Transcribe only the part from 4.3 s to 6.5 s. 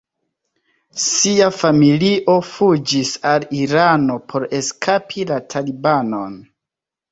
por eskapi la Talibanon.